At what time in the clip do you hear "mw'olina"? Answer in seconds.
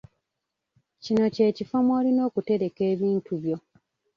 1.85-2.21